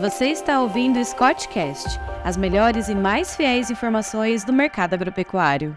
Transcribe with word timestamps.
Você 0.00 0.26
está 0.26 0.60
ouvindo 0.60 0.98
o 0.98 1.04
Scottcast, 1.04 1.98
as 2.22 2.36
melhores 2.36 2.90
e 2.90 2.94
mais 2.94 3.34
fiéis 3.34 3.70
informações 3.70 4.44
do 4.44 4.52
mercado 4.52 4.92
agropecuário. 4.92 5.76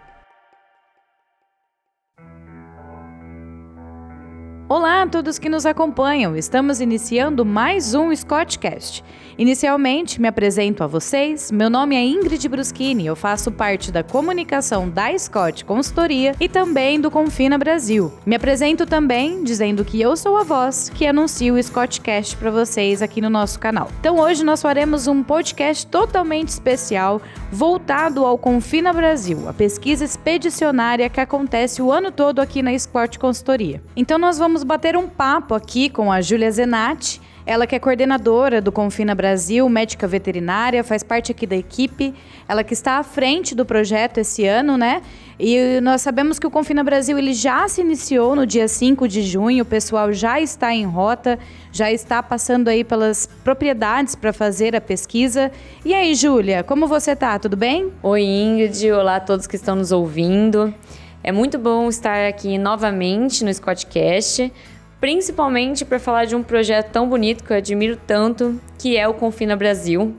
Olá 4.99 5.05
a 5.05 5.11
todos 5.11 5.39
que 5.39 5.47
nos 5.47 5.65
acompanham. 5.65 6.35
Estamos 6.35 6.81
iniciando 6.81 7.45
mais 7.45 7.93
um 7.93 8.13
Scottcast. 8.13 9.01
Inicialmente, 9.37 10.19
me 10.19 10.27
apresento 10.27 10.83
a 10.83 10.87
vocês. 10.87 11.49
Meu 11.49 11.69
nome 11.69 11.95
é 11.95 12.03
Ingrid 12.03 12.49
Bruschini, 12.49 13.05
eu 13.05 13.15
faço 13.15 13.49
parte 13.49 13.93
da 13.93 14.03
comunicação 14.03 14.89
da 14.89 15.17
Scott 15.17 15.63
Consultoria 15.63 16.35
e 16.37 16.49
também 16.49 16.99
do 16.99 17.09
Confina 17.09 17.57
Brasil. 17.57 18.11
Me 18.25 18.35
apresento 18.35 18.85
também 18.85 19.41
dizendo 19.41 19.85
que 19.85 20.01
eu 20.01 20.17
sou 20.17 20.35
a 20.35 20.43
voz 20.43 20.89
que 20.89 21.07
anuncia 21.07 21.53
o 21.53 21.63
Scottcast 21.63 22.35
para 22.35 22.51
vocês 22.51 23.01
aqui 23.01 23.21
no 23.21 23.29
nosso 23.29 23.57
canal. 23.57 23.89
Então 24.01 24.19
hoje 24.19 24.43
nós 24.43 24.61
faremos 24.61 25.07
um 25.07 25.23
podcast 25.23 25.87
totalmente 25.87 26.49
especial 26.49 27.21
voltado 27.49 28.25
ao 28.25 28.37
Confina 28.37 28.91
Brasil, 28.91 29.47
a 29.47 29.53
pesquisa 29.53 30.03
expedicionária 30.03 31.09
que 31.09 31.21
acontece 31.21 31.81
o 31.81 31.89
ano 31.89 32.11
todo 32.11 32.39
aqui 32.41 32.61
na 32.61 32.77
Scott 32.77 33.17
Consultoria. 33.17 33.81
Então 33.95 34.17
nós 34.17 34.37
vamos 34.37 34.49
vamos 34.49 34.63
bater 34.89 34.97
um 34.97 35.07
papo 35.07 35.53
aqui 35.53 35.87
com 35.87 36.11
a 36.11 36.19
Júlia 36.19 36.51
Zenatti. 36.51 37.21
Ela 37.45 37.67
que 37.67 37.75
é 37.75 37.79
coordenadora 37.79 38.59
do 38.59 38.71
Confina 38.71 39.13
Brasil, 39.13 39.67
médica 39.69 40.07
veterinária, 40.07 40.83
faz 40.83 41.03
parte 41.03 41.31
aqui 41.31 41.45
da 41.45 41.55
equipe. 41.55 42.13
Ela 42.47 42.63
que 42.63 42.73
está 42.73 42.97
à 42.97 43.03
frente 43.03 43.53
do 43.53 43.65
projeto 43.65 44.17
esse 44.19 44.45
ano, 44.45 44.77
né? 44.77 45.01
E 45.39 45.79
nós 45.81 46.01
sabemos 46.01 46.39
que 46.39 46.47
o 46.47 46.51
Confina 46.51 46.83
Brasil 46.83 47.17
ele 47.19 47.33
já 47.33 47.67
se 47.67 47.81
iniciou 47.81 48.35
no 48.35 48.47
dia 48.47 48.67
5 48.67 49.07
de 49.07 49.21
junho, 49.21 49.61
o 49.63 49.65
pessoal 49.65 50.11
já 50.11 50.39
está 50.39 50.73
em 50.73 50.85
rota, 50.85 51.37
já 51.71 51.91
está 51.91 52.21
passando 52.23 52.67
aí 52.67 52.83
pelas 52.83 53.27
propriedades 53.43 54.15
para 54.15 54.33
fazer 54.33 54.75
a 54.75 54.81
pesquisa. 54.81 55.51
E 55.85 55.93
aí, 55.93 56.15
Júlia, 56.15 56.63
como 56.63 56.87
você 56.87 57.15
tá? 57.15 57.37
Tudo 57.37 57.55
bem? 57.55 57.91
Oi, 58.01 58.23
Ingrid. 58.23 58.91
Olá 58.91 59.17
a 59.17 59.19
todos 59.19 59.45
que 59.45 59.55
estão 59.55 59.75
nos 59.75 59.91
ouvindo. 59.91 60.73
É 61.21 61.33
muito 61.33 61.59
bom 61.59 61.89
estar 61.89 62.27
aqui 62.27 62.57
novamente 62.57 63.43
no 63.43 63.53
Scottcast, 63.53 64.51
principalmente 64.99 65.85
para 65.85 65.99
falar 65.99 66.25
de 66.25 66.35
um 66.35 66.43
projeto 66.43 66.91
tão 66.91 67.07
bonito 67.07 67.43
que 67.43 67.51
eu 67.51 67.57
admiro 67.57 67.97
tanto, 68.07 68.59
que 68.77 68.97
é 68.97 69.07
o 69.07 69.13
Confina 69.13 69.55
Brasil. 69.55 70.15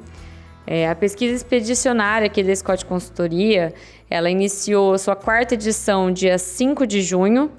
É, 0.67 0.89
a 0.89 0.95
pesquisa 0.95 1.35
expedicionária 1.35 2.27
aqui 2.27 2.43
da 2.43 2.55
Scott 2.55 2.85
Consultoria, 2.85 3.75
ela 4.09 4.31
iniciou 4.31 4.97
sua 4.99 5.17
quarta 5.17 5.55
edição 5.55 6.13
dia 6.13 6.39
5 6.39 6.87
de 6.87 7.03
junho. 7.03 7.51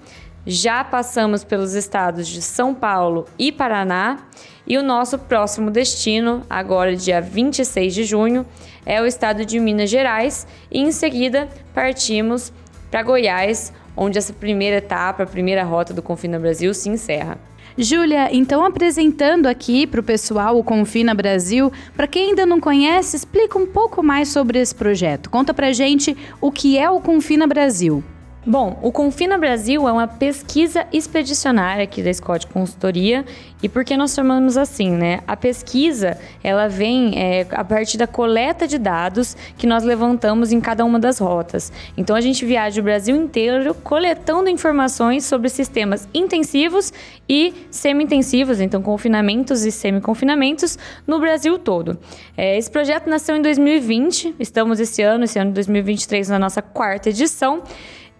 Já 0.45 0.83
passamos 0.83 1.44
pelos 1.44 1.75
estados 1.75 2.27
de 2.27 2.42
São 2.42 2.73
Paulo 2.73 3.25
e 3.38 3.52
Paraná 3.52 4.25
e 4.66 4.77
o 4.77 4.83
nosso 4.83 5.19
próximo 5.19 5.69
destino, 5.69 6.42
agora 6.49 6.95
dia 6.95 7.22
26 7.22 7.94
de 7.94 8.03
junho, 8.05 8.45
é 8.86 8.99
o 8.99 9.05
estado 9.05 9.45
de 9.45 9.59
Minas 9.59 9.89
Gerais 9.89 10.47
e 10.72 10.80
em 10.80 10.92
seguida 10.92 11.47
partimos 11.73 12.52
para 12.89 13.03
Goiás, 13.03 13.72
onde 13.95 14.17
essa 14.17 14.34
primeira 14.34 14.78
etapa, 14.78 15.23
a 15.23 15.28
primeira 15.28 15.64
rota 15.64 15.94
do 15.94 16.02
Confina 16.02 16.39
Brasil 16.39 16.73
se 16.73 16.89
encerra. 16.89 17.38
Júlia, 17.78 18.30
então 18.33 18.66
apresentando 18.66 19.48
aqui 19.48 19.88
para 19.88 20.02
o 20.02 20.03
pessoal 20.03 20.58
o 20.58 20.64
Confina 20.64 21.14
Brasil, 21.14 21.72
para 21.95 22.08
quem 22.08 22.30
ainda 22.30 22.45
não 22.45 22.59
conhece, 22.59 23.16
explica 23.16 23.58
um 23.58 23.66
pouco 23.66 24.03
mais 24.03 24.28
sobre 24.28 24.59
esse 24.59 24.75
projeto. 24.75 25.30
Conta 25.30 25.53
para 25.53 25.72
gente 25.72 26.16
o 26.42 26.52
que 26.52 26.78
é 26.78 26.89
o 26.89 27.00
Confina 27.00 27.48
Brasil. 27.48 28.03
Bom, 28.44 28.80
o 28.81 28.92
Confina 28.92 29.38
Brasil 29.38 29.88
é 29.88 29.92
uma 29.92 30.08
pesquisa 30.08 30.88
expedicionária 30.92 31.84
aqui 31.84 32.02
da 32.02 32.11
Scott 32.11 32.48
Consultoria. 32.48 33.23
E 33.61 33.70
por 33.70 33.86
que 33.86 33.95
nós 33.95 34.16
chamamos 34.16 34.58
assim, 34.58 34.89
né? 34.89 35.20
A 35.28 35.38
pesquisa, 35.38 36.17
ela 36.44 36.67
vem 36.67 37.14
é, 37.20 37.45
a 37.52 37.64
partir 37.64 38.00
da 38.00 38.08
coleta 38.08 38.67
de 38.67 38.80
dados 38.80 39.38
que 39.59 39.67
nós 39.67 39.83
levantamos 39.83 40.52
em 40.52 40.59
cada 40.59 40.83
uma 40.83 40.98
das 40.98 41.20
rotas. 41.20 41.72
Então, 41.95 42.16
a 42.16 42.22
gente 42.22 42.44
viaja 42.44 42.82
o 42.82 42.83
Brasil 42.83 43.15
inteiro 43.15 43.76
coletando 43.76 44.49
informações 44.49 45.23
sobre 45.23 45.48
sistemas 45.48 46.10
intensivos 46.11 46.92
e 47.30 47.54
semi-intensivos, 47.70 48.60
então 48.60 48.82
confinamentos 48.82 49.64
e 49.65 49.71
semi-confinamentos, 49.71 50.80
no 51.05 51.20
Brasil 51.20 51.60
todo. 51.60 51.95
É, 52.36 52.58
esse 52.58 52.71
projeto 52.71 53.08
nasceu 53.08 53.36
em 53.36 53.42
2020, 53.44 54.33
estamos 54.39 54.80
esse 54.80 55.04
ano, 55.04 55.26
esse 55.26 55.38
ano 55.38 55.52
de 55.52 55.55
2023, 55.55 56.30
na 56.30 56.39
nossa 56.39 56.64
quarta 56.64 57.10
edição. 57.10 57.61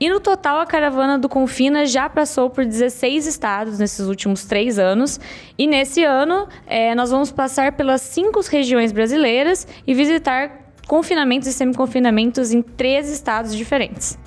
E 0.02 0.10
no 0.10 0.20
total, 0.20 0.60
a 0.60 0.66
caravana 0.66 1.16
do 1.16 1.30
Confina 1.30 1.86
já 1.86 2.10
passou 2.10 2.50
por 2.50 2.66
16 2.66 3.28
estados 3.28 3.78
nesses 3.78 4.08
últimos 4.08 4.46
três 4.46 4.80
anos. 4.80 5.20
E 5.56 5.68
nesse 5.68 6.04
ano, 6.04 6.48
é, 6.66 6.96
nós 6.96 7.12
vamos 7.12 7.32
passar 7.32 7.74
pelas 7.74 8.02
cinco 8.02 8.42
regiões 8.42 8.92
brasileiras 8.92 9.68
e 9.86 9.94
visitar 9.94 10.74
confinamentos 10.88 11.48
e 11.48 11.54
semi-confinamentos 11.54 12.52
em 12.52 12.64
três 12.64 13.12
estados 13.12 13.56
diferentes. 13.56 14.18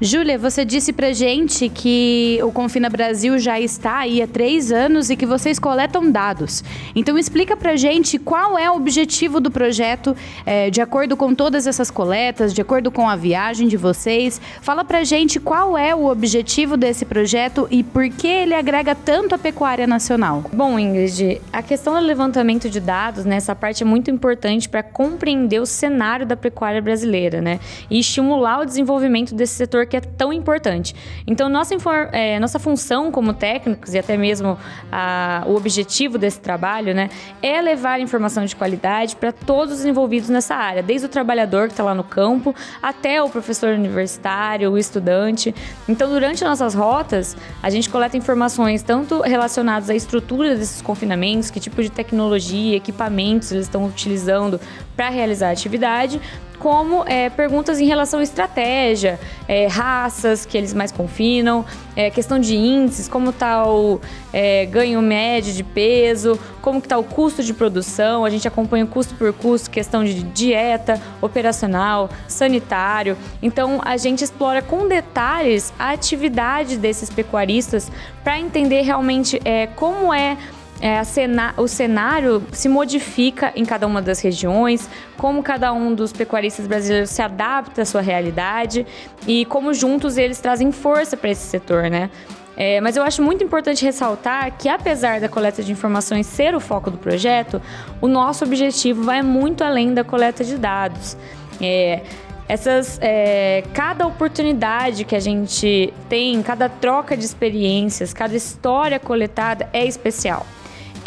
Júlia, 0.00 0.38
você 0.38 0.64
disse 0.64 0.92
pra 0.92 1.12
gente 1.12 1.68
que 1.68 2.38
o 2.44 2.52
Confina 2.52 2.88
Brasil 2.88 3.36
já 3.36 3.58
está 3.58 3.98
aí 3.98 4.22
há 4.22 4.28
três 4.28 4.70
anos 4.70 5.10
e 5.10 5.16
que 5.16 5.26
vocês 5.26 5.58
coletam 5.58 6.08
dados. 6.12 6.62
Então 6.94 7.18
explica 7.18 7.56
pra 7.56 7.74
gente 7.74 8.16
qual 8.16 8.56
é 8.56 8.70
o 8.70 8.76
objetivo 8.76 9.40
do 9.40 9.50
projeto, 9.50 10.16
é, 10.46 10.70
de 10.70 10.80
acordo 10.80 11.16
com 11.16 11.34
todas 11.34 11.66
essas 11.66 11.90
coletas, 11.90 12.54
de 12.54 12.60
acordo 12.60 12.92
com 12.92 13.08
a 13.08 13.16
viagem 13.16 13.66
de 13.66 13.76
vocês. 13.76 14.40
Fala 14.62 14.84
pra 14.84 15.02
gente 15.02 15.40
qual 15.40 15.76
é 15.76 15.92
o 15.92 16.06
objetivo 16.06 16.76
desse 16.76 17.04
projeto 17.04 17.66
e 17.68 17.82
por 17.82 18.08
que 18.08 18.28
ele 18.28 18.54
agrega 18.54 18.94
tanto 18.94 19.34
a 19.34 19.38
pecuária 19.38 19.84
nacional. 19.86 20.44
Bom, 20.52 20.78
Ingrid, 20.78 21.40
a 21.52 21.60
questão 21.60 21.94
do 21.94 22.06
levantamento 22.06 22.70
de 22.70 22.78
dados, 22.78 23.24
né, 23.24 23.34
essa 23.34 23.54
parte 23.54 23.82
é 23.82 23.86
muito 23.86 24.12
importante 24.12 24.68
para 24.68 24.84
compreender 24.84 25.60
o 25.60 25.66
cenário 25.66 26.24
da 26.24 26.36
pecuária 26.36 26.80
brasileira, 26.80 27.40
né, 27.40 27.58
e 27.90 27.98
estimular 27.98 28.60
o 28.60 28.64
desenvolvimento 28.64 29.34
desse 29.34 29.54
setor 29.54 29.87
que 29.88 29.96
é 29.96 30.00
tão 30.00 30.32
importante. 30.32 30.94
Então, 31.26 31.48
nossa, 31.48 31.74
é, 32.12 32.38
nossa 32.38 32.58
função 32.58 33.10
como 33.10 33.32
técnicos 33.32 33.94
e 33.94 33.98
até 33.98 34.16
mesmo 34.16 34.58
a, 34.90 35.44
o 35.46 35.54
objetivo 35.54 36.18
desse 36.18 36.40
trabalho 36.40 36.94
né, 36.94 37.10
é 37.42 37.60
levar 37.60 38.00
informação 38.00 38.44
de 38.44 38.54
qualidade 38.54 39.16
para 39.16 39.32
todos 39.32 39.80
os 39.80 39.84
envolvidos 39.84 40.28
nessa 40.28 40.54
área, 40.54 40.82
desde 40.82 41.06
o 41.06 41.08
trabalhador 41.08 41.66
que 41.66 41.72
está 41.72 41.82
lá 41.82 41.94
no 41.94 42.04
campo 42.04 42.54
até 42.82 43.22
o 43.22 43.28
professor 43.28 43.70
universitário, 43.70 44.70
o 44.70 44.78
estudante. 44.78 45.54
Então, 45.88 46.08
durante 46.08 46.44
nossas 46.44 46.74
rotas, 46.74 47.36
a 47.62 47.70
gente 47.70 47.88
coleta 47.88 48.16
informações 48.16 48.82
tanto 48.82 49.20
relacionadas 49.22 49.90
à 49.90 49.94
estrutura 49.94 50.54
desses 50.54 50.82
confinamentos, 50.82 51.50
que 51.50 51.60
tipo 51.60 51.82
de 51.82 51.90
tecnologia, 51.90 52.76
equipamentos 52.76 53.52
eles 53.52 53.66
estão 53.66 53.86
utilizando 53.86 54.60
para 54.96 55.08
realizar 55.08 55.48
a 55.48 55.52
atividade, 55.52 56.20
como 56.58 57.04
é, 57.06 57.30
perguntas 57.30 57.80
em 57.80 57.86
relação 57.86 58.20
à 58.20 58.22
estratégia, 58.22 59.18
é, 59.46 59.66
raças 59.66 60.44
que 60.44 60.56
eles 60.58 60.74
mais 60.74 60.90
confinam, 60.90 61.64
é, 61.94 62.10
questão 62.10 62.38
de 62.38 62.56
índices, 62.56 63.08
como 63.08 63.30
está 63.30 63.66
o 63.66 64.00
é, 64.32 64.66
ganho 64.66 65.00
médio 65.00 65.52
de 65.52 65.64
peso, 65.64 66.38
como 66.60 66.78
está 66.78 66.98
o 66.98 67.04
custo 67.04 67.42
de 67.42 67.54
produção, 67.54 68.24
a 68.24 68.30
gente 68.30 68.46
acompanha 68.46 68.86
custo 68.86 69.14
por 69.14 69.32
custo, 69.32 69.70
questão 69.70 70.04
de 70.04 70.22
dieta, 70.22 71.00
operacional, 71.20 72.10
sanitário. 72.26 73.16
Então 73.42 73.80
a 73.84 73.96
gente 73.96 74.22
explora 74.22 74.60
com 74.60 74.86
detalhes 74.86 75.72
a 75.78 75.90
atividade 75.90 76.76
desses 76.76 77.08
pecuaristas 77.10 77.90
para 78.22 78.38
entender 78.38 78.82
realmente 78.82 79.40
é, 79.44 79.66
como 79.68 80.12
é 80.12 80.36
é, 80.80 81.02
cena, 81.02 81.54
o 81.56 81.66
cenário 81.66 82.42
se 82.52 82.68
modifica 82.68 83.52
em 83.56 83.64
cada 83.64 83.86
uma 83.86 84.00
das 84.00 84.20
regiões, 84.20 84.88
como 85.16 85.42
cada 85.42 85.72
um 85.72 85.92
dos 85.92 86.12
pecuaristas 86.12 86.66
brasileiros 86.66 87.10
se 87.10 87.20
adapta 87.20 87.82
à 87.82 87.84
sua 87.84 88.00
realidade 88.00 88.86
e 89.26 89.44
como 89.46 89.74
juntos 89.74 90.16
eles 90.16 90.38
trazem 90.40 90.70
força 90.70 91.16
para 91.16 91.30
esse 91.30 91.46
setor, 91.46 91.90
né? 91.90 92.10
É, 92.56 92.80
mas 92.80 92.96
eu 92.96 93.04
acho 93.04 93.22
muito 93.22 93.42
importante 93.42 93.84
ressaltar 93.84 94.56
que, 94.58 94.68
apesar 94.68 95.20
da 95.20 95.28
coleta 95.28 95.62
de 95.62 95.70
informações 95.70 96.26
ser 96.26 96.56
o 96.56 96.60
foco 96.60 96.90
do 96.90 96.98
projeto, 96.98 97.62
o 98.00 98.08
nosso 98.08 98.44
objetivo 98.44 99.04
vai 99.04 99.22
muito 99.22 99.62
além 99.62 99.94
da 99.94 100.02
coleta 100.02 100.42
de 100.44 100.56
dados. 100.58 101.16
É, 101.60 102.02
essas 102.48 102.98
é, 103.00 103.62
cada 103.72 104.06
oportunidade 104.06 105.04
que 105.04 105.14
a 105.14 105.20
gente 105.20 105.92
tem, 106.08 106.42
cada 106.42 106.68
troca 106.68 107.16
de 107.16 107.24
experiências, 107.24 108.12
cada 108.12 108.34
história 108.34 108.98
coletada 108.98 109.68
é 109.72 109.84
especial 109.84 110.44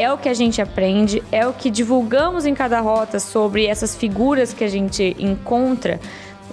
é 0.01 0.12
o 0.12 0.18
que 0.18 0.27
a 0.27 0.33
gente 0.33 0.59
aprende, 0.59 1.21
é 1.31 1.45
o 1.45 1.53
que 1.53 1.69
divulgamos 1.69 2.45
em 2.45 2.56
cada 2.56 2.80
rota 2.80 3.19
sobre 3.19 3.68
essas 3.68 3.95
figuras 3.95 4.51
que 4.51 4.63
a 4.63 4.68
gente 4.68 5.15
encontra. 5.19 6.00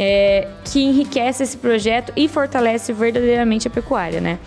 É, 0.01 0.47
que 0.65 0.81
enriquece 0.81 1.43
esse 1.43 1.57
projeto 1.57 2.13
e 2.15 2.29
fortalece 2.29 2.93
verdadeiramente 2.93 3.67
a 3.67 3.71
pecuária, 3.71 4.21
né? 4.21 4.39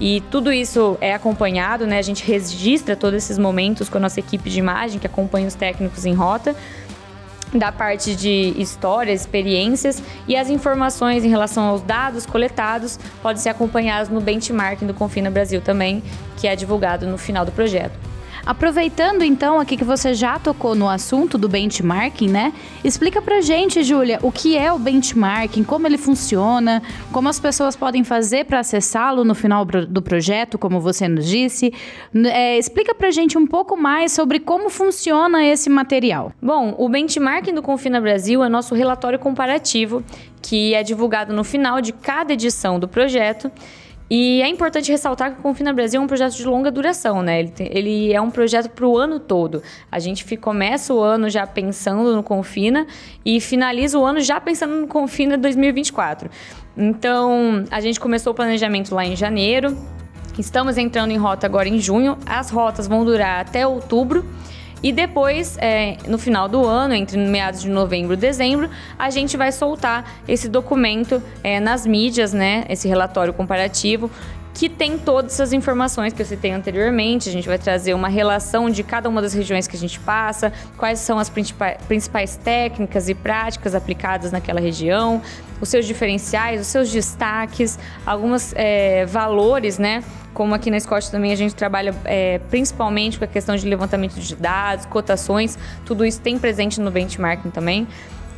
E 0.00 0.20
tudo 0.32 0.52
isso 0.52 0.98
é 1.00 1.14
acompanhado, 1.14 1.86
né? 1.86 1.98
A 1.98 2.02
gente 2.02 2.24
registra 2.24 2.96
todos 2.96 3.16
esses 3.22 3.38
momentos 3.38 3.88
com 3.88 3.98
a 3.98 4.00
nossa 4.00 4.18
equipe 4.18 4.50
de 4.50 4.58
imagem 4.58 4.98
que 4.98 5.06
acompanha 5.06 5.46
os 5.46 5.54
técnicos 5.54 6.04
em 6.04 6.12
rota 6.12 6.56
da 7.54 7.70
parte 7.70 8.16
de 8.16 8.52
histórias, 8.58 9.20
experiências 9.20 10.02
e 10.26 10.36
as 10.36 10.50
informações 10.50 11.24
em 11.24 11.28
relação 11.28 11.64
aos 11.64 11.82
dados 11.82 12.26
coletados 12.26 12.98
podem 13.22 13.40
ser 13.40 13.50
acompanhadas 13.50 14.08
no 14.08 14.20
benchmarking 14.20 14.86
do 14.86 14.94
Confina 14.94 15.30
Brasil 15.30 15.60
também, 15.60 16.02
que 16.36 16.48
é 16.48 16.56
divulgado 16.56 17.06
no 17.06 17.16
final 17.16 17.44
do 17.44 17.52
projeto. 17.52 18.05
Aproveitando 18.46 19.24
então 19.24 19.58
aqui 19.58 19.76
que 19.76 19.82
você 19.82 20.14
já 20.14 20.38
tocou 20.38 20.76
no 20.76 20.88
assunto 20.88 21.36
do 21.36 21.48
benchmarking, 21.48 22.28
né? 22.28 22.52
Explica 22.84 23.20
pra 23.20 23.40
gente, 23.40 23.82
Júlia, 23.82 24.20
o 24.22 24.30
que 24.30 24.56
é 24.56 24.72
o 24.72 24.78
benchmarking, 24.78 25.64
como 25.64 25.88
ele 25.88 25.98
funciona, 25.98 26.80
como 27.10 27.28
as 27.28 27.40
pessoas 27.40 27.74
podem 27.74 28.04
fazer 28.04 28.44
para 28.44 28.60
acessá-lo 28.60 29.24
no 29.24 29.34
final 29.34 29.64
do 29.64 30.00
projeto, 30.00 30.56
como 30.56 30.80
você 30.80 31.08
nos 31.08 31.26
disse. 31.26 31.74
É, 32.14 32.56
explica 32.56 32.94
pra 32.94 33.10
gente 33.10 33.36
um 33.36 33.48
pouco 33.48 33.76
mais 33.76 34.12
sobre 34.12 34.38
como 34.38 34.70
funciona 34.70 35.44
esse 35.44 35.68
material. 35.68 36.32
Bom, 36.40 36.72
o 36.78 36.88
benchmarking 36.88 37.52
do 37.52 37.62
Confina 37.62 38.00
Brasil 38.00 38.44
é 38.44 38.48
nosso 38.48 38.76
relatório 38.76 39.18
comparativo 39.18 40.04
que 40.40 40.74
é 40.74 40.84
divulgado 40.84 41.32
no 41.32 41.42
final 41.42 41.80
de 41.80 41.92
cada 41.92 42.32
edição 42.32 42.78
do 42.78 42.86
projeto. 42.86 43.50
E 44.08 44.40
é 44.40 44.48
importante 44.48 44.90
ressaltar 44.90 45.32
que 45.32 45.40
o 45.40 45.42
Confina 45.42 45.72
Brasil 45.72 46.00
é 46.00 46.04
um 46.04 46.06
projeto 46.06 46.36
de 46.36 46.44
longa 46.44 46.70
duração, 46.70 47.22
né? 47.22 47.40
Ele, 47.40 47.50
tem, 47.50 47.68
ele 47.72 48.12
é 48.12 48.20
um 48.20 48.30
projeto 48.30 48.70
para 48.70 48.86
o 48.86 48.96
ano 48.96 49.18
todo. 49.18 49.62
A 49.90 49.98
gente 49.98 50.36
começa 50.36 50.94
o 50.94 51.00
ano 51.00 51.28
já 51.28 51.44
pensando 51.46 52.14
no 52.14 52.22
Confina 52.22 52.86
e 53.24 53.40
finaliza 53.40 53.98
o 53.98 54.04
ano 54.04 54.20
já 54.20 54.40
pensando 54.40 54.76
no 54.76 54.86
Confina 54.86 55.36
2024. 55.36 56.30
Então, 56.76 57.64
a 57.70 57.80
gente 57.80 57.98
começou 57.98 58.32
o 58.32 58.36
planejamento 58.36 58.94
lá 58.94 59.04
em 59.04 59.16
janeiro, 59.16 59.76
estamos 60.38 60.78
entrando 60.78 61.10
em 61.10 61.16
rota 61.16 61.46
agora 61.46 61.68
em 61.68 61.80
junho. 61.80 62.16
As 62.26 62.50
rotas 62.50 62.86
vão 62.86 63.04
durar 63.04 63.40
até 63.40 63.66
outubro. 63.66 64.24
E 64.82 64.92
depois, 64.92 65.56
é, 65.58 65.96
no 66.06 66.18
final 66.18 66.48
do 66.48 66.64
ano, 66.64 66.94
entre 66.94 67.16
meados 67.16 67.62
de 67.62 67.68
novembro 67.68 68.12
e 68.12 68.16
dezembro, 68.16 68.68
a 68.98 69.10
gente 69.10 69.36
vai 69.36 69.50
soltar 69.50 70.18
esse 70.28 70.48
documento 70.48 71.22
é, 71.42 71.58
nas 71.58 71.86
mídias, 71.86 72.32
né? 72.32 72.64
Esse 72.68 72.86
relatório 72.86 73.32
comparativo 73.32 74.10
que 74.56 74.70
tem 74.70 74.96
todas 74.96 75.34
essas 75.34 75.52
informações 75.52 76.14
que 76.14 76.22
eu 76.22 76.26
citei 76.26 76.50
anteriormente. 76.50 77.28
A 77.28 77.32
gente 77.32 77.46
vai 77.46 77.58
trazer 77.58 77.92
uma 77.92 78.08
relação 78.08 78.70
de 78.70 78.82
cada 78.82 79.06
uma 79.06 79.20
das 79.20 79.34
regiões 79.34 79.66
que 79.66 79.76
a 79.76 79.78
gente 79.78 80.00
passa, 80.00 80.50
quais 80.78 80.98
são 80.98 81.18
as 81.18 81.28
principais 81.28 82.36
técnicas 82.36 83.10
e 83.10 83.14
práticas 83.14 83.74
aplicadas 83.74 84.32
naquela 84.32 84.58
região, 84.58 85.20
os 85.60 85.68
seus 85.68 85.84
diferenciais, 85.84 86.58
os 86.60 86.68
seus 86.68 86.90
destaques, 86.90 87.78
alguns 88.06 88.54
é, 88.56 89.04
valores, 89.04 89.78
né? 89.78 90.02
Como 90.36 90.54
aqui 90.54 90.70
na 90.70 90.78
Scott 90.78 91.10
também 91.10 91.32
a 91.32 91.34
gente 91.34 91.54
trabalha 91.54 91.94
é, 92.04 92.38
principalmente 92.50 93.18
com 93.18 93.24
a 93.24 93.26
questão 93.26 93.56
de 93.56 93.66
levantamento 93.66 94.16
de 94.16 94.36
dados, 94.36 94.84
cotações, 94.84 95.58
tudo 95.86 96.04
isso 96.04 96.20
tem 96.20 96.38
presente 96.38 96.78
no 96.78 96.90
benchmarking 96.90 97.48
também. 97.48 97.88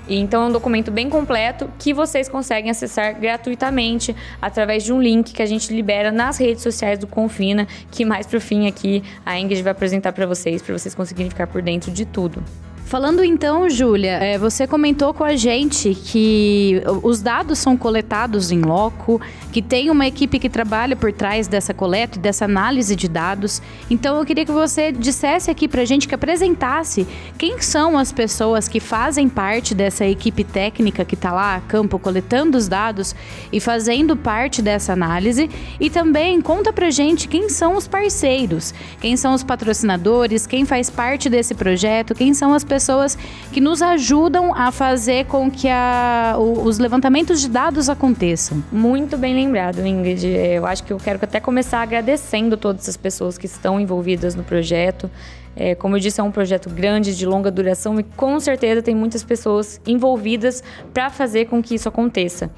Então 0.08 0.44
é 0.44 0.46
um 0.46 0.52
documento 0.52 0.92
bem 0.92 1.10
completo 1.10 1.68
que 1.76 1.92
vocês 1.92 2.28
conseguem 2.28 2.70
acessar 2.70 3.18
gratuitamente 3.18 4.14
através 4.40 4.84
de 4.84 4.92
um 4.92 5.02
link 5.02 5.32
que 5.32 5.42
a 5.42 5.46
gente 5.46 5.74
libera 5.74 6.12
nas 6.12 6.38
redes 6.38 6.62
sociais 6.62 7.00
do 7.00 7.08
Confina, 7.08 7.66
que 7.90 8.04
mais 8.04 8.28
pro 8.28 8.40
fim 8.40 8.68
aqui 8.68 9.02
a 9.26 9.36
Ingrid 9.36 9.60
vai 9.60 9.72
apresentar 9.72 10.12
para 10.12 10.24
vocês, 10.24 10.62
para 10.62 10.78
vocês 10.78 10.94
conseguirem 10.94 11.30
ficar 11.30 11.48
por 11.48 11.62
dentro 11.62 11.90
de 11.90 12.06
tudo. 12.06 12.44
Falando 12.88 13.22
então, 13.22 13.68
Júlia, 13.68 14.12
é, 14.12 14.38
você 14.38 14.66
comentou 14.66 15.12
com 15.12 15.22
a 15.22 15.36
gente 15.36 15.94
que 15.94 16.82
os 17.02 17.20
dados 17.20 17.58
são 17.58 17.76
coletados 17.76 18.50
em 18.50 18.62
loco, 18.62 19.20
que 19.52 19.60
tem 19.60 19.90
uma 19.90 20.06
equipe 20.06 20.38
que 20.38 20.48
trabalha 20.48 20.96
por 20.96 21.12
trás 21.12 21.46
dessa 21.46 21.74
coleta 21.74 22.16
e 22.16 22.22
dessa 22.22 22.46
análise 22.46 22.96
de 22.96 23.06
dados. 23.06 23.60
Então 23.90 24.16
eu 24.16 24.24
queria 24.24 24.46
que 24.46 24.52
você 24.52 24.90
dissesse 24.90 25.50
aqui 25.50 25.68
pra 25.68 25.84
gente, 25.84 26.08
que 26.08 26.14
apresentasse 26.14 27.06
quem 27.36 27.60
são 27.60 27.98
as 27.98 28.10
pessoas 28.10 28.68
que 28.68 28.80
fazem 28.80 29.28
parte 29.28 29.74
dessa 29.74 30.06
equipe 30.06 30.42
técnica 30.42 31.04
que 31.04 31.14
está 31.14 31.30
lá 31.30 31.56
a 31.56 31.60
campo 31.60 31.98
coletando 31.98 32.56
os 32.56 32.68
dados 32.68 33.14
e 33.52 33.60
fazendo 33.60 34.16
parte 34.16 34.62
dessa 34.62 34.94
análise. 34.94 35.50
E 35.78 35.90
também 35.90 36.40
conta 36.40 36.72
pra 36.72 36.90
gente 36.90 37.28
quem 37.28 37.50
são 37.50 37.76
os 37.76 37.86
parceiros, 37.86 38.72
quem 38.98 39.14
são 39.14 39.34
os 39.34 39.42
patrocinadores, 39.42 40.46
quem 40.46 40.64
faz 40.64 40.88
parte 40.88 41.28
desse 41.28 41.54
projeto, 41.54 42.14
quem 42.14 42.32
são 42.32 42.54
as 42.54 42.64
pessoas 42.64 42.77
pessoas 42.78 43.18
que 43.52 43.60
nos 43.60 43.82
ajudam 43.82 44.54
a 44.54 44.70
fazer 44.70 45.26
com 45.26 45.50
que 45.50 45.68
a, 45.68 46.36
os 46.38 46.78
levantamentos 46.78 47.40
de 47.40 47.48
dados 47.48 47.88
aconteçam. 47.88 48.62
Muito 48.70 49.18
bem 49.18 49.34
lembrado, 49.34 49.84
Ingrid. 49.84 50.24
Eu 50.28 50.64
acho 50.64 50.84
que 50.84 50.92
eu 50.92 50.96
quero 50.96 51.18
até 51.20 51.40
começar 51.40 51.82
agradecendo 51.82 52.56
todas 52.56 52.82
essas 52.82 52.96
pessoas 52.96 53.36
que 53.36 53.46
estão 53.46 53.80
envolvidas 53.80 54.36
no 54.36 54.44
projeto. 54.44 55.10
É, 55.56 55.74
como 55.74 55.96
eu 55.96 56.00
disse, 56.00 56.20
é 56.20 56.22
um 56.22 56.30
projeto 56.30 56.70
grande, 56.70 57.16
de 57.16 57.26
longa 57.26 57.50
duração 57.50 57.98
e 57.98 58.04
com 58.04 58.38
certeza 58.38 58.80
tem 58.80 58.94
muitas 58.94 59.24
pessoas 59.24 59.80
envolvidas 59.84 60.62
para 60.94 61.10
fazer 61.10 61.46
com 61.46 61.60
que 61.60 61.74
isso 61.74 61.88
aconteça. 61.88 62.48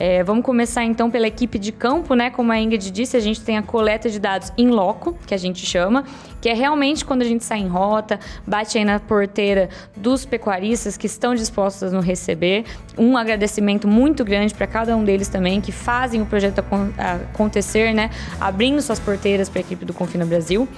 É, 0.00 0.22
vamos 0.22 0.44
começar 0.44 0.84
então 0.84 1.10
pela 1.10 1.26
equipe 1.26 1.58
de 1.58 1.72
campo, 1.72 2.14
né? 2.14 2.30
Como 2.30 2.52
a 2.52 2.60
Ingrid 2.60 2.88
disse, 2.92 3.16
a 3.16 3.20
gente 3.20 3.40
tem 3.40 3.58
a 3.58 3.62
coleta 3.62 4.08
de 4.08 4.20
dados 4.20 4.52
em 4.56 4.68
loco, 4.68 5.18
que 5.26 5.34
a 5.34 5.36
gente 5.36 5.66
chama, 5.66 6.04
que 6.40 6.48
é 6.48 6.54
realmente 6.54 7.04
quando 7.04 7.22
a 7.22 7.24
gente 7.24 7.44
sai 7.44 7.58
em 7.58 7.66
rota, 7.66 8.20
bate 8.46 8.78
aí 8.78 8.84
na 8.84 9.00
porteira 9.00 9.68
dos 9.96 10.24
pecuaristas 10.24 10.96
que 10.96 11.06
estão 11.08 11.34
dispostos 11.34 11.92
a 11.92 11.96
nos 11.96 12.04
receber. 12.04 12.64
Um 12.96 13.16
agradecimento 13.16 13.88
muito 13.88 14.24
grande 14.24 14.54
para 14.54 14.68
cada 14.68 14.96
um 14.96 15.02
deles 15.02 15.26
também, 15.26 15.60
que 15.60 15.72
fazem 15.72 16.22
o 16.22 16.26
projeto 16.26 16.62
acontecer, 16.96 17.92
né? 17.92 18.08
Abrindo 18.40 18.80
suas 18.80 19.00
porteiras 19.00 19.48
para 19.48 19.58
a 19.58 19.62
equipe 19.62 19.84
do 19.84 19.92
Confina 19.92 20.24
Brasil. 20.24 20.68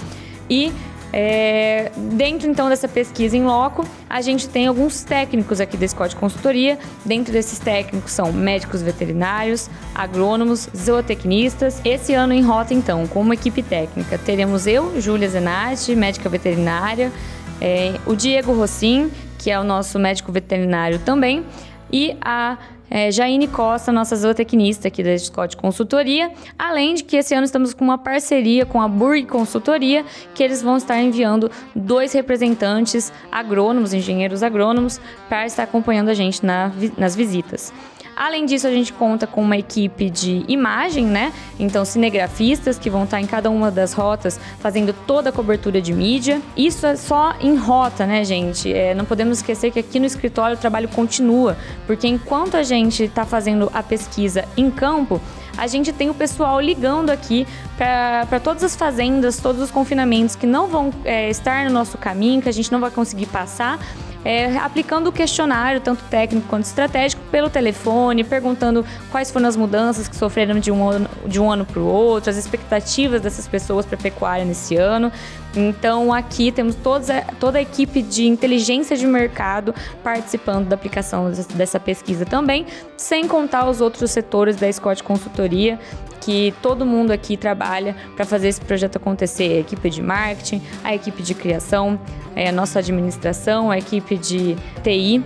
E 0.48 0.72
é, 1.12 1.90
dentro 1.96 2.48
então 2.48 2.68
dessa 2.68 2.86
pesquisa 2.86 3.36
em 3.36 3.44
loco, 3.44 3.84
a 4.08 4.20
gente 4.20 4.48
tem 4.48 4.66
alguns 4.66 5.02
técnicos 5.02 5.60
aqui 5.60 5.76
da 5.76 5.86
Scott 5.86 6.14
Consultoria. 6.16 6.78
Dentro 7.04 7.32
desses 7.32 7.58
técnicos 7.58 8.12
são 8.12 8.32
médicos 8.32 8.82
veterinários, 8.82 9.68
agrônomos, 9.94 10.68
zootecnistas. 10.76 11.80
Esse 11.84 12.14
ano 12.14 12.32
em 12.32 12.42
rota 12.42 12.74
então, 12.74 13.06
como 13.06 13.32
equipe 13.32 13.62
técnica, 13.62 14.18
teremos 14.18 14.66
eu, 14.66 15.00
Júlia 15.00 15.28
Zenatti, 15.28 15.94
médica 15.94 16.28
veterinária, 16.28 17.12
é, 17.60 17.94
o 18.06 18.14
Diego 18.14 18.52
Rossim, 18.52 19.10
que 19.38 19.50
é 19.50 19.58
o 19.58 19.64
nosso 19.64 19.98
médico 19.98 20.30
veterinário 20.30 20.98
também, 20.98 21.44
e 21.92 22.16
a 22.20 22.58
é, 22.90 23.10
Jaine 23.12 23.46
Costa, 23.46 23.92
nossa 23.92 24.16
zootecnista 24.16 24.88
aqui 24.88 25.02
da 25.02 25.16
Scott 25.16 25.56
Consultoria, 25.56 26.32
além 26.58 26.94
de 26.94 27.04
que 27.04 27.16
esse 27.16 27.32
ano 27.32 27.44
estamos 27.44 27.72
com 27.72 27.84
uma 27.84 27.96
parceria 27.96 28.66
com 28.66 28.82
a 28.82 28.88
Burg 28.88 29.26
Consultoria, 29.26 30.04
que 30.34 30.42
eles 30.42 30.60
vão 30.60 30.76
estar 30.76 31.00
enviando 31.00 31.50
dois 31.74 32.12
representantes 32.12 33.12
agrônomos, 33.30 33.94
engenheiros 33.94 34.42
agrônomos, 34.42 35.00
para 35.28 35.46
estar 35.46 35.62
acompanhando 35.62 36.08
a 36.08 36.14
gente 36.14 36.44
na, 36.44 36.72
nas 36.98 37.14
visitas. 37.14 37.72
Além 38.20 38.44
disso, 38.44 38.66
a 38.66 38.70
gente 38.70 38.92
conta 38.92 39.26
com 39.26 39.40
uma 39.40 39.56
equipe 39.56 40.10
de 40.10 40.44
imagem, 40.46 41.06
né? 41.06 41.32
Então, 41.58 41.86
cinegrafistas 41.86 42.78
que 42.78 42.90
vão 42.90 43.04
estar 43.04 43.18
em 43.18 43.26
cada 43.26 43.48
uma 43.48 43.70
das 43.70 43.94
rotas 43.94 44.38
fazendo 44.58 44.92
toda 45.06 45.30
a 45.30 45.32
cobertura 45.32 45.80
de 45.80 45.90
mídia. 45.90 46.42
Isso 46.54 46.84
é 46.84 46.96
só 46.96 47.32
em 47.40 47.56
rota, 47.56 48.04
né, 48.04 48.22
gente? 48.22 48.70
É, 48.70 48.94
não 48.94 49.06
podemos 49.06 49.38
esquecer 49.38 49.70
que 49.70 49.78
aqui 49.78 49.98
no 49.98 50.04
escritório 50.04 50.54
o 50.54 50.60
trabalho 50.60 50.86
continua, 50.90 51.56
porque 51.86 52.06
enquanto 52.06 52.58
a 52.58 52.62
gente 52.62 53.04
está 53.04 53.24
fazendo 53.24 53.70
a 53.72 53.82
pesquisa 53.82 54.44
em 54.54 54.70
campo, 54.70 55.18
a 55.56 55.66
gente 55.66 55.90
tem 55.90 56.10
o 56.10 56.14
pessoal 56.14 56.60
ligando 56.60 57.08
aqui 57.08 57.46
para 57.80 58.38
todas 58.38 58.62
as 58.62 58.76
fazendas, 58.76 59.38
todos 59.38 59.62
os 59.62 59.70
confinamentos 59.70 60.36
que 60.36 60.46
não 60.46 60.66
vão 60.66 60.92
é, 61.02 61.30
estar 61.30 61.64
no 61.64 61.70
nosso 61.70 61.96
caminho, 61.96 62.42
que 62.42 62.48
a 62.48 62.52
gente 62.52 62.70
não 62.70 62.78
vai 62.78 62.90
conseguir 62.90 63.24
passar 63.24 63.78
é, 64.24 64.56
aplicando 64.58 65.08
o 65.08 65.12
questionário, 65.12 65.80
tanto 65.80 66.04
técnico 66.04 66.46
quanto 66.48 66.64
estratégico, 66.64 67.22
pelo 67.30 67.48
telefone, 67.48 68.22
perguntando 68.22 68.84
quais 69.10 69.30
foram 69.30 69.48
as 69.48 69.56
mudanças 69.56 70.08
que 70.08 70.16
sofreram 70.16 70.58
de 70.58 70.70
um 70.70 70.86
ano, 70.86 71.08
um 71.24 71.64
para 71.64 71.80
o 71.80 71.86
outro, 71.86 72.30
as 72.30 72.36
expectativas 72.36 73.22
dessas 73.22 73.48
pessoas 73.48 73.86
para 73.86 73.96
a 73.96 74.02
pecuária 74.02 74.44
nesse 74.44 74.76
ano. 74.76 75.10
Então, 75.56 76.12
aqui 76.12 76.52
temos 76.52 76.74
toda, 76.76 77.22
toda 77.40 77.58
a 77.58 77.62
equipe 77.62 78.02
de 78.02 78.26
inteligência 78.26 78.96
de 78.96 79.06
mercado 79.06 79.74
participando 80.04 80.68
da 80.68 80.74
aplicação 80.74 81.32
dessa 81.54 81.80
pesquisa 81.80 82.24
também, 82.24 82.66
sem 82.96 83.26
contar 83.26 83.68
os 83.68 83.80
outros 83.80 84.10
setores 84.10 84.56
da 84.56 84.70
Scott 84.70 85.02
Consultoria, 85.02 85.78
que 86.20 86.54
todo 86.60 86.84
mundo 86.84 87.10
aqui 87.10 87.36
trabalha 87.36 87.69
para 88.16 88.24
fazer 88.24 88.48
esse 88.48 88.60
projeto 88.60 88.96
acontecer. 88.96 89.56
A 89.56 89.60
equipe 89.60 89.90
de 89.90 90.02
marketing, 90.02 90.62
a 90.82 90.94
equipe 90.94 91.22
de 91.22 91.34
criação, 91.34 91.98
é, 92.34 92.48
a 92.48 92.52
nossa 92.52 92.78
administração, 92.78 93.70
a 93.70 93.78
equipe 93.78 94.16
de 94.16 94.56
TI. 94.82 95.22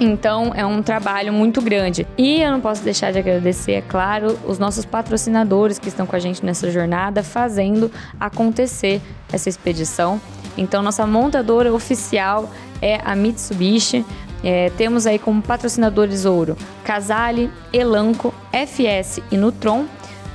Então 0.00 0.52
é 0.54 0.66
um 0.66 0.82
trabalho 0.82 1.32
muito 1.32 1.62
grande. 1.62 2.06
E 2.18 2.40
eu 2.40 2.50
não 2.50 2.60
posso 2.60 2.82
deixar 2.82 3.12
de 3.12 3.18
agradecer, 3.18 3.72
é 3.72 3.82
claro, 3.82 4.38
os 4.46 4.58
nossos 4.58 4.84
patrocinadores 4.84 5.78
que 5.78 5.88
estão 5.88 6.06
com 6.06 6.16
a 6.16 6.18
gente 6.18 6.44
nessa 6.44 6.70
jornada, 6.70 7.22
fazendo 7.22 7.90
acontecer 8.18 9.00
essa 9.32 9.48
expedição. 9.48 10.20
Então, 10.56 10.82
nossa 10.82 11.06
montadora 11.06 11.72
oficial 11.72 12.50
é 12.80 13.00
a 13.04 13.14
Mitsubishi. 13.14 14.04
É, 14.42 14.70
temos 14.76 15.06
aí 15.06 15.18
como 15.18 15.40
patrocinadores 15.40 16.26
ouro 16.26 16.56
Casale, 16.84 17.50
Elanco, 17.72 18.34
FS 18.52 19.20
e 19.30 19.36
Nutron. 19.36 19.86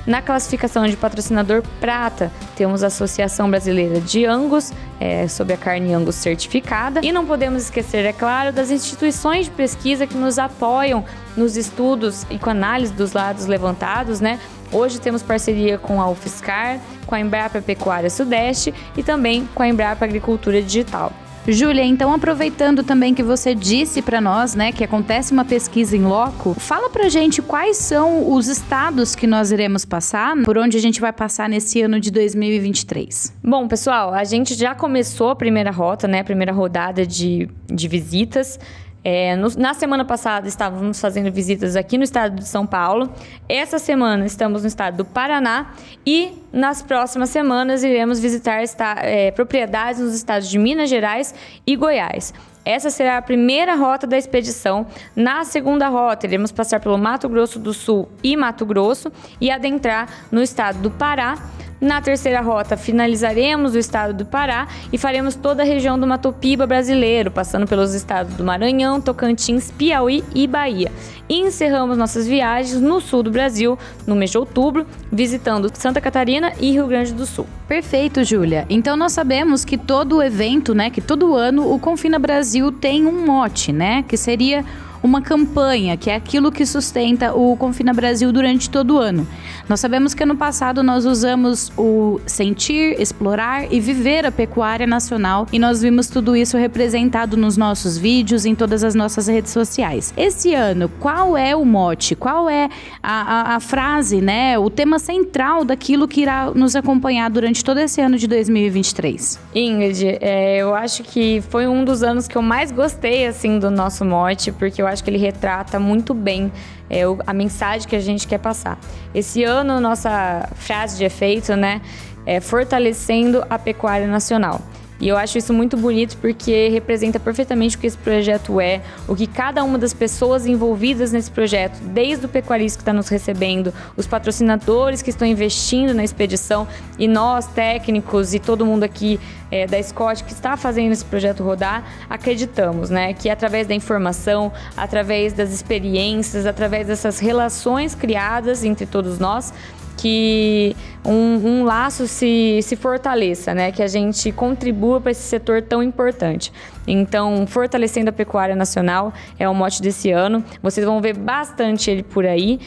Na 0.06 0.22
classificação 0.22 0.86
de 0.86 0.96
patrocinador 0.96 1.62
prata, 1.78 2.32
temos 2.56 2.82
a 2.82 2.86
Associação 2.86 3.50
Brasileira 3.50 4.00
de 4.00 4.24
Angus, 4.24 4.72
é, 4.98 5.28
sobre 5.28 5.54
a 5.54 5.56
carne 5.56 5.92
Angus 5.92 6.14
certificada. 6.16 7.00
E 7.02 7.12
não 7.12 7.26
podemos 7.26 7.64
esquecer, 7.64 8.04
é 8.04 8.12
claro, 8.12 8.52
das 8.52 8.70
instituições 8.70 9.46
de 9.46 9.50
pesquisa 9.52 10.06
que 10.06 10.16
nos 10.16 10.38
apoiam 10.38 11.04
nos 11.36 11.56
estudos 11.56 12.26
e 12.30 12.38
com 12.38 12.50
análise 12.50 12.92
dos 12.92 13.12
lados 13.12 13.46
levantados, 13.46 14.20
né? 14.20 14.38
Hoje 14.72 15.00
temos 15.00 15.22
parceria 15.22 15.78
com 15.78 16.00
a 16.00 16.08
UFSCar, 16.08 16.78
com 17.06 17.14
a 17.14 17.20
Embrapa 17.20 17.60
Pecuária 17.60 18.08
Sudeste 18.08 18.72
e 18.96 19.02
também 19.02 19.48
com 19.54 19.62
a 19.62 19.68
Embrapa 19.68 20.04
Agricultura 20.04 20.62
Digital. 20.62 21.12
Júlia, 21.48 21.84
então 21.84 22.12
aproveitando 22.12 22.82
também 22.82 23.14
que 23.14 23.22
você 23.22 23.54
disse 23.54 24.02
para 24.02 24.20
nós, 24.20 24.54
né, 24.54 24.72
que 24.72 24.84
acontece 24.84 25.32
uma 25.32 25.44
pesquisa 25.44 25.96
em 25.96 26.04
loco, 26.04 26.54
fala 26.54 26.90
pra 26.90 27.08
gente 27.08 27.40
quais 27.40 27.78
são 27.78 28.30
os 28.32 28.46
estados 28.46 29.14
que 29.14 29.26
nós 29.26 29.50
iremos 29.50 29.84
passar, 29.84 30.36
por 30.44 30.58
onde 30.58 30.76
a 30.76 30.80
gente 30.80 31.00
vai 31.00 31.12
passar 31.12 31.48
nesse 31.48 31.80
ano 31.80 31.98
de 31.98 32.10
2023. 32.10 33.34
Bom, 33.42 33.66
pessoal, 33.66 34.12
a 34.12 34.24
gente 34.24 34.54
já 34.54 34.74
começou 34.74 35.30
a 35.30 35.36
primeira 35.36 35.70
rota, 35.70 36.06
né, 36.06 36.20
a 36.20 36.24
primeira 36.24 36.52
rodada 36.52 37.06
de, 37.06 37.48
de 37.66 37.88
visitas. 37.88 38.58
É, 39.02 39.34
no, 39.34 39.48
na 39.56 39.72
semana 39.72 40.04
passada 40.04 40.46
estávamos 40.46 41.00
fazendo 41.00 41.32
visitas 41.32 41.74
aqui 41.74 41.96
no 41.96 42.04
estado 42.04 42.36
de 42.36 42.46
São 42.46 42.66
Paulo. 42.66 43.10
Essa 43.48 43.78
semana 43.78 44.26
estamos 44.26 44.62
no 44.62 44.68
estado 44.68 44.98
do 44.98 45.04
Paraná 45.04 45.72
e 46.06 46.32
nas 46.52 46.82
próximas 46.82 47.30
semanas 47.30 47.82
iremos 47.82 48.20
visitar 48.20 48.62
esta, 48.62 48.96
é, 49.00 49.30
propriedades 49.30 50.00
nos 50.00 50.14
estados 50.14 50.48
de 50.48 50.58
Minas 50.58 50.90
Gerais 50.90 51.34
e 51.66 51.76
Goiás. 51.76 52.34
Essa 52.62 52.90
será 52.90 53.16
a 53.16 53.22
primeira 53.22 53.74
rota 53.74 54.06
da 54.06 54.18
expedição. 54.18 54.86
Na 55.16 55.44
segunda 55.44 55.88
rota, 55.88 56.26
iremos 56.26 56.52
passar 56.52 56.78
pelo 56.78 56.98
Mato 56.98 57.26
Grosso 57.26 57.58
do 57.58 57.72
Sul 57.72 58.08
e 58.22 58.36
Mato 58.36 58.66
Grosso 58.66 59.10
e 59.40 59.50
adentrar 59.50 60.08
no 60.30 60.42
estado 60.42 60.78
do 60.78 60.90
Pará 60.90 61.38
na 61.80 62.00
terceira 62.00 62.40
rota, 62.40 62.76
finalizaremos 62.76 63.74
o 63.74 63.78
estado 63.78 64.12
do 64.12 64.26
Pará 64.26 64.68
e 64.92 64.98
faremos 64.98 65.34
toda 65.34 65.62
a 65.62 65.66
região 65.66 65.98
do 65.98 66.06
Mato 66.06 66.32
Piba 66.32 66.66
brasileiro, 66.66 67.30
passando 67.30 67.66
pelos 67.66 67.94
estados 67.94 68.34
do 68.34 68.44
Maranhão, 68.44 69.00
Tocantins, 69.00 69.70
Piauí 69.70 70.22
e 70.34 70.46
Bahia. 70.46 70.92
E 71.28 71.40
encerramos 71.40 71.96
nossas 71.96 72.26
viagens 72.26 72.80
no 72.80 73.00
sul 73.00 73.22
do 73.22 73.30
Brasil, 73.30 73.78
no 74.06 74.14
mês 74.14 74.30
de 74.30 74.36
outubro, 74.36 74.86
visitando 75.10 75.70
Santa 75.74 76.00
Catarina 76.00 76.52
e 76.60 76.72
Rio 76.72 76.86
Grande 76.86 77.12
do 77.12 77.24
Sul. 77.24 77.46
Perfeito, 77.66 78.24
Júlia. 78.24 78.66
Então 78.68 78.96
nós 78.96 79.12
sabemos 79.12 79.64
que 79.64 79.78
todo 79.78 80.22
evento, 80.22 80.74
né, 80.74 80.90
que 80.90 81.00
todo 81.00 81.34
ano 81.34 81.72
o 81.72 81.78
Confina 81.78 82.18
Brasil 82.18 82.72
tem 82.72 83.06
um 83.06 83.24
mote, 83.24 83.72
né, 83.72 84.04
que 84.06 84.16
seria 84.16 84.64
uma 85.02 85.22
campanha, 85.22 85.96
que 85.96 86.10
é 86.10 86.14
aquilo 86.14 86.52
que 86.52 86.66
sustenta 86.66 87.34
o 87.34 87.56
Confina 87.56 87.92
Brasil 87.92 88.32
durante 88.32 88.68
todo 88.68 88.96
o 88.96 88.98
ano. 88.98 89.26
Nós 89.68 89.80
sabemos 89.80 90.14
que 90.14 90.22
ano 90.22 90.36
passado 90.36 90.82
nós 90.82 91.06
usamos 91.06 91.72
o 91.76 92.20
sentir, 92.26 93.00
explorar 93.00 93.72
e 93.72 93.80
viver 93.80 94.26
a 94.26 94.32
pecuária 94.32 94.86
nacional 94.86 95.46
e 95.52 95.58
nós 95.58 95.80
vimos 95.80 96.08
tudo 96.08 96.36
isso 96.36 96.56
representado 96.56 97.36
nos 97.36 97.56
nossos 97.56 97.96
vídeos, 97.96 98.44
em 98.44 98.54
todas 98.54 98.82
as 98.82 98.94
nossas 98.94 99.28
redes 99.28 99.52
sociais. 99.52 100.12
Esse 100.16 100.54
ano, 100.54 100.88
qual 101.00 101.36
é 101.36 101.54
o 101.54 101.64
mote, 101.64 102.14
qual 102.14 102.48
é 102.48 102.68
a, 103.02 103.52
a, 103.52 103.56
a 103.56 103.60
frase, 103.60 104.20
né, 104.20 104.58
o 104.58 104.68
tema 104.68 104.98
central 104.98 105.64
daquilo 105.64 106.08
que 106.08 106.22
irá 106.22 106.50
nos 106.50 106.74
acompanhar 106.74 107.30
durante 107.30 107.64
todo 107.64 107.78
esse 107.78 108.00
ano 108.00 108.18
de 108.18 108.26
2023? 108.26 109.38
Ingrid, 109.54 110.18
é, 110.20 110.58
eu 110.58 110.74
acho 110.74 111.02
que 111.02 111.42
foi 111.48 111.66
um 111.66 111.84
dos 111.84 112.02
anos 112.02 112.26
que 112.26 112.36
eu 112.36 112.42
mais 112.42 112.72
gostei 112.72 113.26
assim 113.26 113.58
do 113.58 113.70
nosso 113.70 114.04
mote, 114.04 114.52
porque 114.52 114.82
eu 114.82 114.86
acho 114.90 115.02
que 115.02 115.10
ele 115.10 115.18
retrata 115.18 115.78
muito 115.78 116.12
bem 116.12 116.52
é, 116.88 117.02
a 117.26 117.32
mensagem 117.32 117.88
que 117.88 117.96
a 117.96 118.00
gente 118.00 118.26
quer 118.26 118.38
passar. 118.38 118.78
Esse 119.14 119.44
ano, 119.44 119.80
nossa 119.80 120.48
frase 120.56 120.98
de 120.98 121.04
efeito, 121.04 121.56
né, 121.56 121.80
é 122.26 122.40
fortalecendo 122.40 123.44
a 123.48 123.58
pecuária 123.58 124.06
nacional. 124.06 124.60
E 125.00 125.08
eu 125.08 125.16
acho 125.16 125.38
isso 125.38 125.52
muito 125.54 125.76
bonito 125.76 126.16
porque 126.18 126.68
representa 126.68 127.18
perfeitamente 127.18 127.76
o 127.76 127.80
que 127.80 127.86
esse 127.86 127.96
projeto 127.96 128.60
é, 128.60 128.82
o 129.08 129.16
que 129.16 129.26
cada 129.26 129.64
uma 129.64 129.78
das 129.78 129.94
pessoas 129.94 130.46
envolvidas 130.46 131.10
nesse 131.10 131.30
projeto, 131.30 131.80
desde 131.82 132.26
o 132.26 132.28
pecuarista 132.28 132.78
que 132.78 132.82
está 132.82 132.92
nos 132.92 133.08
recebendo, 133.08 133.72
os 133.96 134.06
patrocinadores 134.06 135.00
que 135.00 135.08
estão 135.08 135.26
investindo 135.26 135.94
na 135.94 136.04
expedição 136.04 136.68
e 136.98 137.08
nós, 137.08 137.46
técnicos 137.46 138.34
e 138.34 138.38
todo 138.38 138.66
mundo 138.66 138.84
aqui 138.84 139.18
é, 139.50 139.66
da 139.66 139.82
Scott 139.82 140.22
que 140.22 140.32
está 140.32 140.56
fazendo 140.56 140.92
esse 140.92 141.04
projeto 141.04 141.42
rodar, 141.42 141.84
acreditamos, 142.08 142.90
né? 142.90 143.14
Que 143.14 143.30
através 143.30 143.66
da 143.66 143.74
informação, 143.74 144.52
através 144.76 145.32
das 145.32 145.50
experiências, 145.50 146.46
através 146.46 146.86
dessas 146.86 147.18
relações 147.18 147.94
criadas 147.94 148.64
entre 148.64 148.86
todos 148.86 149.18
nós, 149.18 149.52
que 150.00 150.74
um, 151.04 151.36
um, 151.36 151.64
laço 151.64 152.08
se, 152.08 152.60
se 152.62 152.74
fortaleça, 152.74 153.52
né? 153.52 153.70
Que 153.70 153.82
a 153.82 153.86
gente 153.86 154.32
contribua 154.32 154.98
para 154.98 155.10
esse 155.10 155.22
setor 155.22 155.60
tão 155.60 155.82
importante. 155.82 156.50
Então, 156.86 157.46
fortalecendo 157.46 158.08
a 158.08 158.12
pecuária 158.12 158.56
nacional 158.56 159.12
é 159.38 159.46
o 159.46 159.54
mote 159.54 159.82
desse 159.82 160.10
ano. 160.10 160.42
Vocês 160.62 160.86
vão 160.86 161.02
ver 161.02 161.14
bastante 161.16 161.90
ele 161.90 162.02
por 162.02 162.24
aí. 162.24 162.58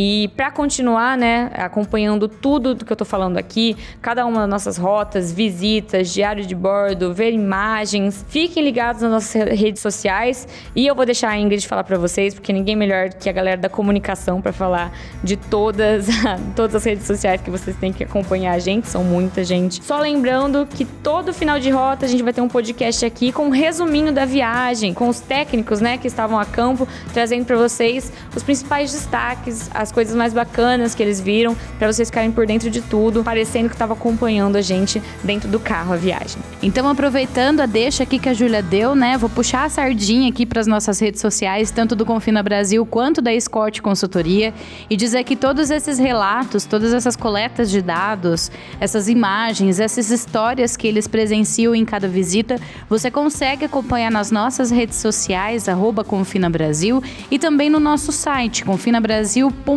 E 0.00 0.30
para 0.36 0.48
continuar, 0.52 1.18
né, 1.18 1.50
acompanhando 1.54 2.28
tudo 2.28 2.72
do 2.72 2.84
que 2.84 2.92
eu 2.92 2.94
estou 2.94 3.04
falando 3.04 3.36
aqui, 3.36 3.76
cada 4.00 4.24
uma 4.24 4.42
das 4.42 4.48
nossas 4.48 4.76
rotas, 4.78 5.32
visitas, 5.32 6.14
diário 6.14 6.46
de 6.46 6.54
bordo, 6.54 7.12
ver 7.12 7.32
imagens, 7.32 8.24
fiquem 8.28 8.62
ligados 8.62 9.02
nas 9.02 9.10
nossas 9.10 9.58
redes 9.58 9.82
sociais 9.82 10.46
e 10.76 10.86
eu 10.86 10.94
vou 10.94 11.04
deixar 11.04 11.30
a 11.30 11.36
Ingrid 11.36 11.66
falar 11.66 11.82
para 11.82 11.98
vocês, 11.98 12.32
porque 12.32 12.52
ninguém 12.52 12.76
melhor 12.76 13.08
que 13.08 13.28
a 13.28 13.32
galera 13.32 13.60
da 13.60 13.68
comunicação 13.68 14.40
para 14.40 14.52
falar 14.52 14.92
de 15.24 15.36
todas, 15.36 16.06
todas 16.54 16.76
as 16.76 16.84
redes 16.84 17.04
sociais 17.04 17.40
que 17.40 17.50
vocês 17.50 17.76
têm 17.76 17.92
que 17.92 18.04
acompanhar 18.04 18.52
a 18.52 18.60
gente, 18.60 18.86
são 18.86 19.02
muita 19.02 19.42
gente. 19.42 19.82
Só 19.84 19.98
lembrando 19.98 20.64
que 20.64 20.84
todo 20.84 21.34
final 21.34 21.58
de 21.58 21.70
rota 21.70 22.06
a 22.06 22.08
gente 22.08 22.22
vai 22.22 22.32
ter 22.32 22.40
um 22.40 22.48
podcast 22.48 23.04
aqui 23.04 23.32
com 23.32 23.46
um 23.46 23.50
resuminho 23.50 24.12
da 24.12 24.24
viagem, 24.24 24.94
com 24.94 25.08
os 25.08 25.18
técnicos, 25.18 25.80
né, 25.80 25.98
que 25.98 26.06
estavam 26.06 26.38
a 26.38 26.44
campo, 26.44 26.86
trazendo 27.12 27.44
para 27.44 27.56
vocês 27.56 28.12
os 28.36 28.44
principais 28.44 28.92
destaques, 28.92 29.68
as 29.74 29.87
as 29.88 29.92
coisas 29.92 30.14
mais 30.14 30.34
bacanas 30.34 30.94
que 30.94 31.02
eles 31.02 31.18
viram, 31.18 31.56
para 31.78 31.90
vocês 31.90 32.08
ficarem 32.08 32.30
por 32.30 32.46
dentro 32.46 32.68
de 32.70 32.82
tudo, 32.82 33.24
parecendo 33.24 33.68
que 33.68 33.74
estava 33.74 33.94
acompanhando 33.94 34.56
a 34.56 34.60
gente 34.60 35.02
dentro 35.24 35.48
do 35.48 35.58
carro 35.58 35.94
a 35.94 35.96
viagem. 35.96 36.42
Então, 36.62 36.86
aproveitando 36.88 37.60
a 37.60 37.66
deixa 37.66 38.02
aqui 38.02 38.18
que 38.18 38.28
a 38.28 38.34
Júlia 38.34 38.62
deu, 38.62 38.94
né, 38.94 39.16
vou 39.16 39.30
puxar 39.30 39.64
a 39.64 39.68
sardinha 39.68 40.28
aqui 40.28 40.44
para 40.44 40.60
as 40.60 40.66
nossas 40.66 41.00
redes 41.00 41.22
sociais, 41.22 41.70
tanto 41.70 41.96
do 41.96 42.04
Confina 42.04 42.42
Brasil 42.42 42.84
quanto 42.84 43.22
da 43.22 43.38
Scott 43.40 43.80
Consultoria, 43.80 44.52
e 44.90 44.96
dizer 44.96 45.24
que 45.24 45.34
todos 45.34 45.70
esses 45.70 45.98
relatos, 45.98 46.66
todas 46.66 46.92
essas 46.92 47.16
coletas 47.16 47.70
de 47.70 47.80
dados, 47.80 48.50
essas 48.78 49.08
imagens, 49.08 49.80
essas 49.80 50.10
histórias 50.10 50.76
que 50.76 50.86
eles 50.86 51.08
presenciam 51.08 51.74
em 51.74 51.86
cada 51.86 52.06
visita, 52.06 52.60
você 52.90 53.10
consegue 53.10 53.64
acompanhar 53.64 54.10
nas 54.10 54.30
nossas 54.30 54.70
redes 54.70 54.98
sociais, 54.98 55.66
arroba 55.66 56.04
Confina 56.04 56.50
Brasil, 56.50 57.02
e 57.30 57.38
também 57.38 57.70
no 57.70 57.80
nosso 57.80 58.12
site, 58.12 58.66
confinabrasil.com 58.66 59.67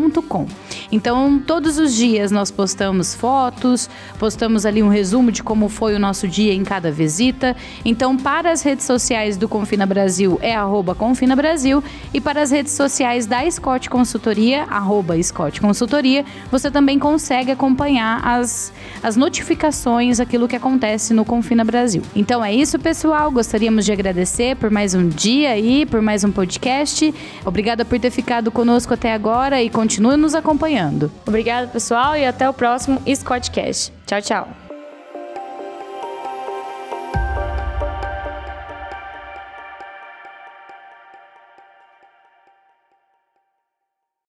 então, 0.92 1.40
todos 1.40 1.78
os 1.78 1.94
dias 1.96 2.32
nós 2.32 2.52
postamos 2.52 3.16
fotos, 3.16 3.90
postamos 4.20 4.66
ali 4.66 4.84
um 4.84 4.90
resumo 4.90 5.32
de 5.32 5.42
como 5.42 5.70
foi 5.70 5.96
o 5.96 6.00
nosso 6.00 6.28
dia 6.28 6.54
em 6.54 6.64
cada 6.64 6.92
visita. 6.92 7.56
Então, 7.86 8.18
para 8.18 8.52
as 8.52 8.62
redes 8.62 8.86
sociais 8.86 9.38
do 9.38 9.48
Confina 9.48 9.86
Brasil 9.86 10.38
é 10.42 10.54
arroba 10.54 10.94
Confina 10.94 11.36
Brasil 11.36 11.84
e 12.14 12.20
para 12.20 12.42
as 12.42 12.52
redes 12.52 12.74
sociais 12.74 13.26
da 13.26 13.50
Scott 13.50 13.90
Consultoria, 13.90 14.64
arroba 14.64 15.22
Scott 15.22 15.62
Consultoria, 15.62 16.26
você 16.52 16.70
também 16.70 17.00
consegue 17.00 17.52
acompanhar 17.52 18.22
as, 18.26 18.74
as 19.02 19.16
notificações, 19.16 20.20
aquilo 20.20 20.48
que 20.48 20.56
acontece 20.56 21.14
no 21.14 21.24
Confina 21.24 21.64
Brasil. 21.64 22.02
Então 22.16 22.44
é 22.44 22.54
isso, 22.54 22.78
pessoal. 22.80 23.32
Gostaríamos 23.32 23.86
de 23.86 23.92
agradecer 23.92 24.56
por 24.58 24.70
mais 24.70 24.94
um 24.94 25.08
dia 25.08 25.52
aí, 25.52 25.86
por 25.86 26.02
mais 26.02 26.24
um 26.24 26.32
podcast. 26.32 27.14
Obrigada 27.46 27.86
por 27.86 28.00
ter 28.00 28.12
ficado 28.12 28.52
conosco 28.52 28.94
até 28.94 29.14
agora 29.14 29.62
e 29.62 29.70
continue 29.82 30.16
nos 30.16 30.36
acompanhando. 30.36 31.12
Obrigada, 31.26 31.66
pessoal, 31.66 32.16
e 32.16 32.24
até 32.24 32.48
o 32.48 32.54
próximo 32.54 33.02
Scottcast. 33.16 33.92
Tchau, 34.06 34.22
tchau. 34.22 34.61